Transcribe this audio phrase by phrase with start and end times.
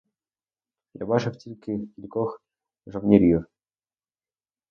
[0.93, 2.43] Я бачив тільки кількох
[2.87, 3.45] жовнірів.